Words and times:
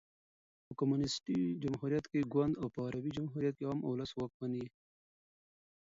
په 0.65 0.71
کمونيسټي 0.79 1.39
جمهوریت 1.63 2.05
کښي 2.11 2.21
ګوند 2.33 2.53
او 2.61 2.67
په 2.73 2.79
عربي 2.87 3.11
جمهوریت 3.17 3.55
کښي 3.55 3.65
عام 3.69 3.79
اولس 3.87 4.11
واکمن 4.13 4.51
يي. 4.61 4.67